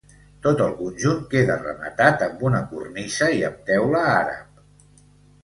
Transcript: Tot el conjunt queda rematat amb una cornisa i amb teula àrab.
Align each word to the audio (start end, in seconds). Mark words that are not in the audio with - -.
Tot 0.43 0.61
el 0.67 0.71
conjunt 0.77 1.19
queda 1.33 1.57
rematat 1.65 2.25
amb 2.29 2.41
una 2.49 2.63
cornisa 2.73 3.29
i 3.37 3.45
amb 3.53 3.61
teula 3.71 4.03
àrab. 4.17 4.67